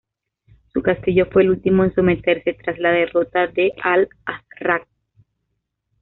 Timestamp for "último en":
1.51-1.93